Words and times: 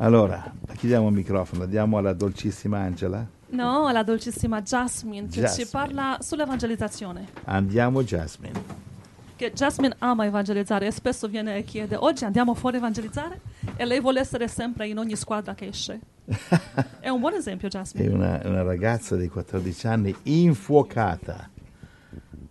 Allora, 0.00 0.52
chiudiamo 0.76 1.08
il 1.08 1.14
microfono, 1.14 1.66
diamo 1.66 1.98
alla 1.98 2.12
dolcissima 2.12 2.78
Angela. 2.78 3.26
No, 3.50 3.90
la 3.90 4.02
dolcissima 4.04 4.62
Jasmine 4.62 5.26
che 5.28 5.40
Jasmine. 5.40 5.64
ci 5.64 5.70
parla 5.70 6.18
sull'evangelizzazione. 6.20 7.26
Andiamo 7.44 8.02
Jasmine. 8.04 8.86
Che 9.34 9.52
Jasmine 9.52 9.94
ama 9.98 10.24
evangelizzare 10.26 10.86
e 10.86 10.90
spesso 10.92 11.26
viene 11.26 11.56
e 11.56 11.64
chiede 11.64 11.96
oggi 11.96 12.24
andiamo 12.24 12.54
fuori 12.54 12.76
a 12.76 12.78
evangelizzare 12.78 13.40
e 13.76 13.84
lei 13.84 14.00
vuole 14.00 14.20
essere 14.20 14.46
sempre 14.48 14.86
in 14.86 14.98
ogni 14.98 15.16
squadra 15.16 15.54
che 15.54 15.66
esce. 15.66 15.98
È 17.00 17.08
un 17.08 17.18
buon 17.20 17.34
esempio 17.34 17.66
È 17.66 17.70
Jasmine. 17.70 18.08
una, 18.12 18.40
una 18.44 18.62
ragazza 18.62 19.16
di 19.16 19.28
14 19.28 19.86
anni 19.88 20.14
infuocata. 20.24 21.48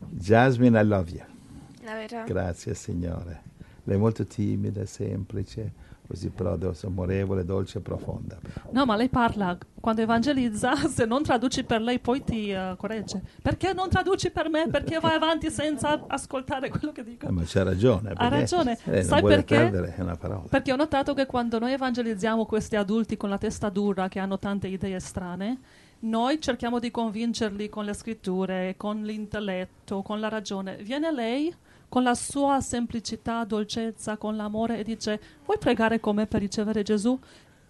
Jasmine, 0.09 0.79
I 0.79 0.85
love 0.85 1.11
you. 1.11 2.25
Grazie 2.25 2.73
Signore. 2.73 3.41
Lei 3.87 3.95
è 3.95 3.99
molto 3.99 4.27
timida, 4.27 4.85
semplice, 4.85 5.71
così 6.05 6.29
però 6.29 6.57
amorevole, 6.83 7.45
dolce 7.45 7.77
e 7.77 7.81
profonda. 7.81 8.37
No, 8.71 8.85
ma 8.85 8.97
lei 8.97 9.07
parla 9.07 9.57
quando 9.79 10.01
evangelizza, 10.01 10.75
se 10.91 11.05
non 11.05 11.23
traduci 11.23 11.63
per 11.63 11.79
lei 11.79 11.99
poi 11.99 12.21
ti 12.21 12.51
eh, 12.51 12.75
corregge. 12.77 13.21
Perché 13.41 13.71
non 13.71 13.87
traduci 13.87 14.29
per 14.29 14.49
me? 14.49 14.67
Perché 14.67 14.99
vai 14.99 15.15
avanti 15.15 15.49
senza 15.49 16.03
ascoltare 16.05 16.67
quello 16.67 16.91
che 16.91 17.01
dico? 17.01 17.27
Eh, 17.27 17.31
ma 17.31 17.43
c'ha 17.45 17.63
ragione. 17.63 18.13
perché 18.13 18.29
ragione. 18.29 18.75
Sai 18.75 19.23
perché? 19.23 19.55
perdere 19.55 19.95
una 19.99 20.17
parola. 20.17 20.43
Perché 20.49 20.73
ho 20.73 20.75
notato 20.75 21.13
che 21.13 21.25
quando 21.25 21.57
noi 21.57 21.71
evangelizziamo 21.71 22.45
questi 22.45 22.75
adulti 22.75 23.15
con 23.15 23.29
la 23.29 23.37
testa 23.37 23.69
dura, 23.69 24.09
che 24.09 24.19
hanno 24.19 24.37
tante 24.37 24.67
idee 24.67 24.99
strane, 24.99 25.59
noi 25.99 26.41
cerchiamo 26.41 26.79
di 26.79 26.91
convincerli 26.91 27.69
con 27.69 27.85
le 27.85 27.93
scritture, 27.93 28.73
con 28.75 29.01
l'intelletto, 29.01 30.01
con 30.01 30.19
la 30.19 30.27
ragione. 30.27 30.75
Viene 30.75 31.09
lei 31.09 31.55
con 31.89 32.03
la 32.03 32.15
sua 32.15 32.59
semplicità, 32.61 33.43
dolcezza, 33.43 34.17
con 34.17 34.35
l'amore 34.35 34.79
e 34.79 34.83
dice: 34.83 35.19
Vuoi 35.45 35.57
pregare 35.57 35.99
con 35.99 36.15
me 36.15 36.27
per 36.27 36.41
ricevere 36.41 36.83
Gesù? 36.83 37.17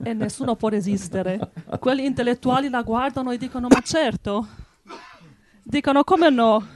E 0.04 0.14
nessuno 0.14 0.56
può 0.56 0.70
resistere. 0.70 1.52
Quelli 1.80 2.06
intellettuali 2.06 2.70
la 2.70 2.82
guardano 2.84 3.32
e 3.32 3.38
dicono: 3.38 3.68
Ma 3.68 3.82
certo. 3.82 4.48
Dicono: 5.64 6.04
Come 6.04 6.30
no? 6.30 6.68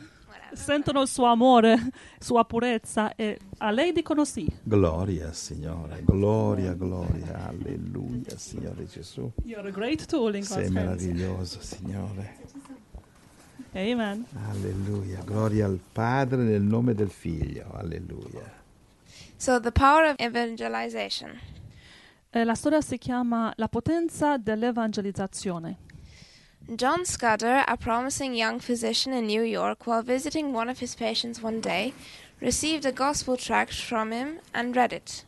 Sentono 0.53 1.01
il 1.01 1.07
suo 1.07 1.27
amore, 1.27 1.77
sua 2.19 2.43
purezza 2.43 3.15
e 3.15 3.39
a 3.59 3.71
lei 3.71 3.93
dicono 3.93 4.25
sì. 4.25 4.45
Gloria 4.63 5.31
Signore, 5.31 6.03
gloria, 6.03 6.73
gloria, 6.73 7.47
alleluia 7.47 8.37
Signore 8.37 8.85
Gesù. 8.85 9.31
You're 9.45 9.69
a 9.69 9.71
great 9.71 10.05
tool 10.07 10.35
in 10.35 10.43
Sei 10.43 10.69
meraviglioso 10.69 11.61
Signore. 11.61 12.35
Amen. 13.73 14.25
Alleluia, 14.49 15.21
gloria 15.23 15.65
al 15.65 15.79
Padre 15.93 16.43
nel 16.43 16.61
nome 16.61 16.93
del 16.93 17.09
Figlio. 17.09 17.71
Alleluia. 17.73 18.59
So, 19.37 19.59
the 19.59 19.71
power 19.71 20.05
of 20.05 20.15
evangelization. 20.19 21.39
Eh, 22.33 22.43
la 22.43 22.53
storia 22.53 22.81
si 22.81 22.97
chiama 22.97 23.53
La 23.55 23.67
potenza 23.67 24.37
dell'evangelizzazione. 24.37 25.77
John 26.75 27.05
Scudder, 27.05 27.63
a 27.65 27.75
promising 27.75 28.33
young 28.33 28.59
physician 28.59 29.13
in 29.13 29.25
New 29.25 29.43
York, 29.43 29.87
while 29.87 30.03
visiting 30.03 30.53
one 30.53 30.69
of 30.69 30.79
his 30.79 30.95
patients 30.95 31.41
one 31.41 31.59
day, 31.59 31.93
received 32.39 32.85
a 32.85 32.91
gospel 32.91 33.35
tract 33.35 33.73
from 33.73 34.11
him 34.11 34.39
and 34.53 34.75
read 34.75 34.93
it. 34.93 35.25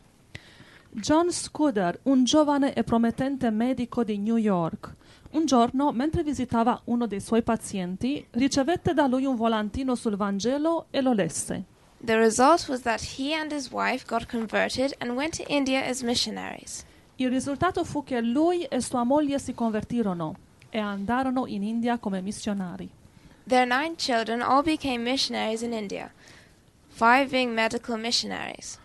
John 0.96 1.32
Scudder, 1.32 1.98
un 2.04 2.22
giovane 2.22 2.72
e 2.72 2.84
promettente 2.84 3.50
medico 3.50 4.04
di 4.04 4.16
New 4.16 4.36
York, 4.36 4.94
un 5.32 5.44
giorno, 5.44 5.90
mentre 5.90 6.22
visitava 6.22 6.80
uno 6.84 7.08
dei 7.08 7.20
suoi 7.20 7.42
pazienti, 7.42 8.24
ricevette 8.30 8.94
da 8.94 9.08
lui 9.08 9.24
un 9.24 9.34
volantino 9.34 9.96
sul 9.96 10.14
Vangelo 10.14 10.86
e 10.90 11.00
lo 11.00 11.12
lesse. 11.12 11.64
The 11.98 12.16
result 12.16 12.68
was 12.68 12.82
that 12.82 13.18
he 13.18 13.34
and 13.34 13.50
his 13.50 13.72
wife 13.72 14.04
got 14.06 14.26
converted 14.26 14.94
and 14.98 15.16
went 15.16 15.36
to 15.36 15.42
India 15.48 15.84
as 15.84 16.02
missionaries. 16.02 16.84
Il 17.16 17.28
risultato 17.28 17.82
fu 17.82 18.04
che 18.04 18.20
lui 18.20 18.62
e 18.62 18.80
sua 18.80 19.02
moglie 19.02 19.40
si 19.40 19.52
convertirono 19.52 20.36
e 20.70 20.78
andarono 20.78 21.46
in 21.46 21.64
India 21.64 21.98
come 21.98 22.20
missionari. 22.20 22.88
Their 23.48 23.66
nine 23.66 23.96
children 23.96 24.40
all 24.40 24.62
became 24.62 24.98
missionaries 24.98 25.62
in 25.62 25.72
India, 25.72 26.12
five 26.86 27.30
being 27.30 27.52
medical 27.52 27.98
missionaries. 27.98 28.78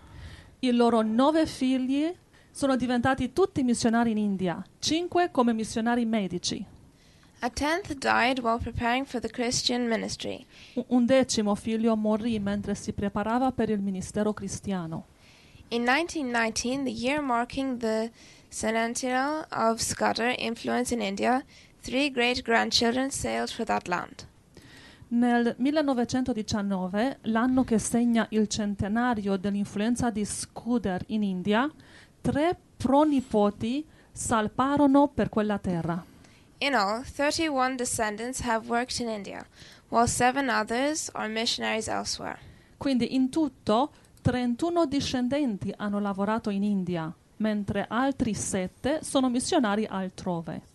I 0.60 0.72
loro 0.72 1.02
nove 1.02 1.46
figli 1.46 2.14
sono 2.52 2.76
diventati 2.76 3.32
tutti 3.32 3.64
missionari 3.64 4.12
in 4.12 4.18
India, 4.18 4.64
cinque 4.80 5.30
come 5.32 5.54
missionari 5.54 6.06
medici. 6.06 6.64
A 7.42 7.50
tenth 7.50 7.94
died 7.94 8.40
while 8.40 8.60
preparing 8.60 9.06
for 9.06 9.22
the 9.22 9.30
Christian 9.30 9.88
ministry. 9.88 10.46
Un- 10.74 10.84
Un 10.88 11.06
decimo 11.06 11.56
figlio 11.56 11.96
morì 11.96 12.38
mentre 12.40 12.76
si 12.76 12.92
preparava 12.92 13.52
per 13.54 13.70
il 13.70 13.80
ministero 13.80 14.34
cristiano. 14.34 15.06
In 15.70 15.84
1919, 15.84 16.84
the 16.84 16.90
year 16.92 17.22
marking 17.22 17.78
the 17.78 18.12
centennial 18.50 19.46
of 19.52 19.80
Scudder 19.80 20.34
influence 20.38 20.94
in 20.94 21.00
India, 21.02 21.46
three 21.82 22.10
great 22.12 22.42
grandchildren 22.44 23.10
sailed 23.10 23.50
for 23.52 23.66
that 23.66 23.88
land. 23.88 24.26
Nel 25.12 25.56
1919, 25.58 27.18
l'anno 27.24 27.64
che 27.64 27.80
segna 27.80 28.28
il 28.30 28.48
centenario 28.48 29.38
dell'influenza 29.38 30.12
di 30.12 30.24
Scudder 30.24 31.04
in 31.08 31.24
India, 31.24 31.68
tre 32.22 32.56
pronipoti 32.78 33.84
salparono 34.12 35.08
per 35.08 35.30
quella 35.30 35.58
terra. 35.58 36.06
In 36.60 36.76
all, 36.76 37.04
31 37.04 37.76
descendants 37.76 38.42
have 38.42 38.68
worked 38.68 39.00
in 39.00 39.08
India, 39.08 39.44
while 39.88 40.08
seven 40.08 40.48
others 40.48 41.10
are 41.14 41.28
missionaries 41.28 41.88
elsewhere. 41.88 42.38
Quindi 42.78 43.16
in 43.16 43.30
tutto 43.30 43.92
31 44.22 44.86
discendenti 44.86 45.74
hanno 45.76 46.00
lavorato 46.00 46.52
in 46.52 46.62
India, 46.62 47.12
mentre 47.38 47.86
altri 47.90 48.36
sette 48.36 49.00
sono 49.02 49.30
missionari 49.30 49.88
altrove. 49.90 50.69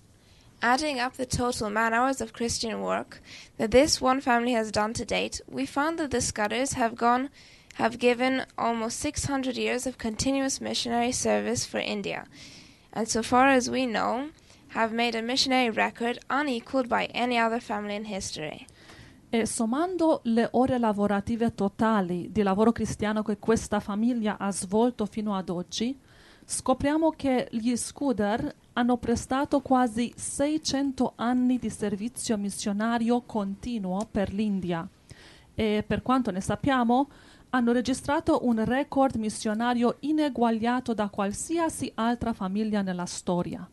Adding 0.64 0.98
up 0.98 1.18
the 1.18 1.26
total 1.26 1.68
man 1.68 1.92
hours 1.92 2.22
of 2.22 2.32
Christian 2.32 2.80
work 2.80 3.20
that 3.58 3.70
this 3.70 4.00
one 4.00 4.22
family 4.22 4.52
has 4.52 4.72
done 4.72 4.94
to 4.94 5.04
date, 5.04 5.42
we 5.46 5.66
found 5.66 5.98
that 5.98 6.10
the 6.10 6.22
Scudders 6.22 6.72
have 6.72 6.96
gone 6.96 7.28
have 7.74 7.98
given 7.98 8.46
almost 8.56 8.98
600 9.00 9.58
years 9.58 9.86
of 9.86 9.98
continuous 9.98 10.62
missionary 10.62 11.12
service 11.12 11.66
for 11.66 11.80
India, 11.80 12.24
and 12.94 13.06
so 13.06 13.22
far 13.22 13.48
as 13.48 13.68
we 13.68 13.84
know, 13.84 14.30
have 14.68 14.90
made 14.90 15.14
a 15.14 15.20
missionary 15.20 15.68
record 15.68 16.18
unequaled 16.30 16.88
by 16.88 17.10
any 17.12 17.36
other 17.36 17.60
family 17.60 17.94
in 17.94 18.06
history. 18.06 18.66
E 19.28 19.44
sommando 19.44 20.20
le 20.24 20.48
ore 20.52 20.78
lavorative 20.78 21.54
totali 21.54 22.32
di 22.32 22.42
lavoro 22.42 22.72
cristiano 22.72 23.22
che 23.22 23.36
questa 23.36 23.80
famiglia 23.80 24.38
ha 24.38 24.50
svolto 24.50 25.04
fino 25.04 25.36
ad 25.36 25.50
oggi, 25.50 25.94
scopriamo 26.44 27.10
che 27.10 27.48
gli 27.50 27.74
Scudder 27.76 28.54
hanno 28.74 28.96
prestato 28.96 29.60
quasi 29.60 30.12
600 30.14 31.12
anni 31.16 31.58
di 31.58 31.70
servizio 31.70 32.36
missionario 32.36 33.22
continuo 33.22 34.06
per 34.10 34.32
l'India 34.32 34.86
e 35.54 35.84
per 35.86 36.02
quanto 36.02 36.30
ne 36.30 36.40
sappiamo 36.40 37.08
hanno 37.50 37.72
registrato 37.72 38.46
un 38.46 38.64
record 38.64 39.14
missionario 39.14 39.96
ineguagliato 40.00 40.92
da 40.92 41.08
qualsiasi 41.08 41.90
altra 41.94 42.32
famiglia 42.32 42.82
nella 42.82 43.06
storia. 43.06 43.68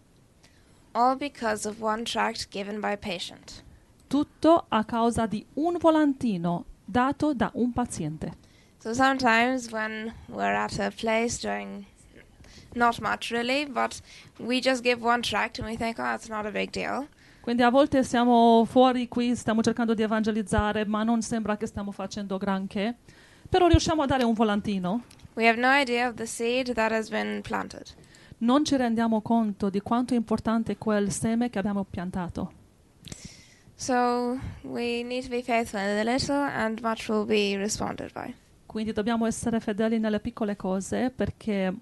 All 0.92 1.18
because 1.18 1.68
of 1.68 1.82
one 1.82 2.04
tract 2.04 2.50
given 2.50 2.80
by 2.80 2.96
patient. 2.98 3.64
Tutto 4.08 4.66
a 4.68 4.84
causa 4.84 5.26
di 5.26 5.44
un 5.54 5.78
volantino 5.80 6.66
dato 6.86 7.34
da 7.34 7.50
un 7.56 7.72
paziente. 7.72 8.38
So 8.78 8.94
sometimes 8.94 9.72
when 9.72 10.14
we're 10.28 10.56
at 10.56 10.78
a 10.80 10.92
place 10.92 11.40
doing 11.40 11.86
not 12.76 13.00
much 13.00 13.32
really, 13.32 13.66
but 13.66 14.00
we 14.40 14.60
just 14.60 14.84
give 14.84 15.04
one 15.04 15.22
tract 15.22 15.60
and 15.60 15.68
we 15.68 15.76
think, 15.76 16.00
oh, 16.00 16.14
it's 16.14 16.30
not 16.30 16.46
a 16.46 16.52
big 16.52 16.72
deal. 16.72 17.08
Quindi 17.42 17.64
a 17.64 17.70
volte 17.70 18.04
siamo 18.04 18.66
fuori 18.66 19.08
qui, 19.08 19.36
stiamo 19.36 19.62
cercando 19.62 19.96
di 19.96 20.04
evangelizzare, 20.04 20.86
ma 20.86 21.04
non 21.04 21.22
sembra 21.24 21.58
che 21.58 21.66
stiamo 21.66 21.92
facendo 21.92 22.38
granché. 22.38 22.96
Però 23.50 23.68
riusciamo 23.68 24.04
a 24.04 24.06
dare 24.06 24.24
un 24.24 24.34
volantino. 24.34 25.04
We 25.34 25.48
have 25.48 25.60
no 25.60 25.72
idea 25.72 26.08
of 26.08 26.16
the 26.16 26.28
seed 26.28 26.74
that 26.74 26.92
has 26.92 27.10
been 27.10 27.42
planted. 27.42 27.88
Non 28.40 28.64
ci 28.64 28.76
rendiamo 28.76 29.22
conto 29.22 29.70
di 29.70 29.82
quanto 29.82 30.14
è 30.14 30.18
importante 30.18 30.78
quel 30.78 31.12
seme 31.12 31.50
che 31.50 31.58
abbiamo 31.58 31.84
piantato. 31.84 32.52
So 33.76 34.40
we 34.62 35.02
need 35.02 35.24
to 35.24 35.30
be 35.30 35.42
faithful 35.42 35.80
in 35.80 35.96
the 35.96 36.04
little, 36.04 36.36
and 36.36 36.80
much 36.82 37.10
will 37.10 37.26
be 37.26 37.58
responded 37.58 38.12
by. 38.14 38.34
Quindi 38.68 38.94
dobbiamo 38.94 39.26
essere 39.26 39.60
fedeli 39.60 39.98
nelle 39.98 40.20
piccole 40.20 40.56
cose 40.56 41.10
perché... 41.10 41.74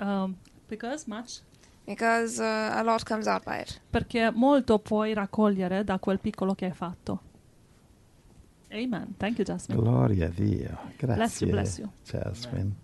um, 0.00 0.36
because 0.68 1.08
much? 1.08 1.40
Because 1.86 2.40
uh, 2.40 2.78
a 2.78 2.82
lot 2.82 3.04
comes 3.04 3.26
out 3.26 3.44
by 3.44 3.60
it. 3.60 3.80
Perché 3.90 4.30
molto 4.30 4.78
puoi 4.78 5.12
raccogliere 5.12 5.84
da 5.84 5.98
quel 5.98 6.18
piccolo 6.18 6.54
che 6.54 6.66
hai 6.66 6.72
fatto. 6.72 7.20
Amen. 8.70 9.14
Thank 9.16 9.38
you, 9.38 9.44
Jasmine. 9.44 9.80
Gloria 9.80 10.26
a 10.26 10.30
Dio. 10.30 10.78
Grazie. 10.96 11.14
Bless 11.14 11.40
you, 11.40 11.50
bless 11.50 11.78
you. 11.78 11.90
Jasmine. 12.04 12.74